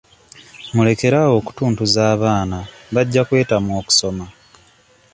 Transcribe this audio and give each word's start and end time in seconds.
Mulekere 0.75 1.17
awo 1.23 1.33
okutuntuza 1.41 2.01
abaana 2.13 2.59
bajja 2.93 3.21
kwetamwa 3.27 3.73
okusoma. 3.81 4.25